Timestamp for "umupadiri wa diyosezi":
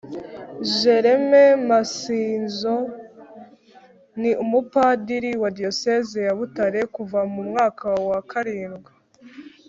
4.43-6.17